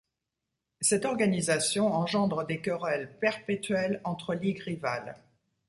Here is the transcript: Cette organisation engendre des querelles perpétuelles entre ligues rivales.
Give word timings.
Cette 0.81 1.05
organisation 1.05 1.93
engendre 1.93 2.43
des 2.47 2.59
querelles 2.59 3.15
perpétuelles 3.19 4.01
entre 4.03 4.33
ligues 4.33 4.61
rivales. 4.63 5.15